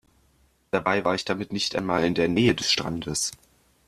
Dabei 0.71 1.05
war 1.05 1.13
ich 1.13 1.25
damit 1.25 1.53
nicht 1.53 1.75
einmal 1.75 2.03
in 2.05 2.15
der 2.15 2.27
Nähe 2.27 2.55
des 2.55 2.71
Strandes. 2.71 3.33